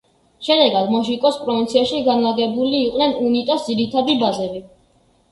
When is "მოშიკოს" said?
0.93-1.35